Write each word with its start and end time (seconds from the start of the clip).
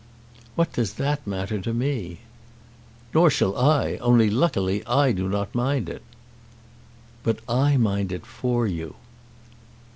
"What 0.55 0.73
does 0.73 0.95
that 0.95 1.27
matter 1.27 1.59
to 1.59 1.75
me?" 1.75 2.21
"Nor 3.13 3.29
shall 3.29 3.55
I; 3.55 3.97
only 3.97 4.31
luckily 4.31 4.83
I 4.87 5.11
do 5.11 5.29
not 5.29 5.53
mind 5.53 5.89
it." 5.89 6.01
"But 7.21 7.37
I 7.47 7.77
mind 7.77 8.11
it 8.11 8.25
for 8.25 8.65
you." 8.65 8.95